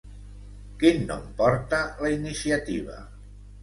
[0.85, 3.03] Quin nom porta la iniciativa?